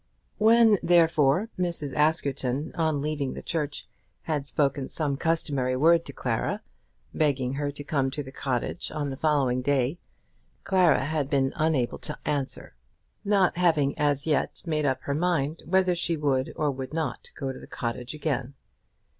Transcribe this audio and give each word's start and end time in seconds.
When, 0.39 0.79
therefore, 0.81 1.49
Mrs. 1.59 1.93
Askerton 1.93 2.73
on 2.73 3.01
leaving 3.03 3.35
the 3.35 3.43
church 3.43 3.87
had 4.23 4.47
spoken 4.47 4.89
some 4.89 5.15
customary 5.15 5.75
word 5.75 6.05
to 6.07 6.11
Clara, 6.11 6.63
begging 7.13 7.53
her 7.53 7.69
to 7.69 7.83
come 7.83 8.09
to 8.09 8.23
the 8.23 8.31
cottage 8.31 8.89
on 8.91 9.11
the 9.11 9.15
following 9.15 9.61
day, 9.61 9.99
Clara 10.63 11.05
had 11.05 11.29
been 11.29 11.53
unable 11.55 11.99
to 11.99 12.17
answer, 12.25 12.73
not 13.23 13.57
having 13.57 13.95
as 13.99 14.25
yet 14.25 14.63
made 14.65 14.85
up 14.87 15.01
her 15.03 15.13
mind 15.13 15.61
whether 15.67 15.93
she 15.93 16.17
would 16.17 16.51
or 16.55 16.71
would 16.71 16.95
not 16.95 17.29
go 17.35 17.53
to 17.53 17.59
the 17.59 17.67
cottage 17.67 18.15
again. 18.15 18.55